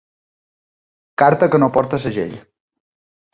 [1.23, 2.33] Carta que no porta segell.